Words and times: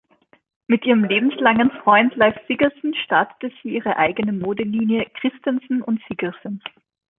Mit 0.65 0.83
ihrem 0.83 1.03
lebenslangen 1.03 1.69
Freund 1.83 2.15
Leif 2.15 2.33
Sigersen 2.47 2.95
startete 3.05 3.53
sie 3.61 3.69
ihre 3.75 3.97
eigene 3.97 4.33
Modelinie 4.33 5.05
„Christensen 5.13 5.83
und 5.83 6.01
Sigersen“. 6.07 6.63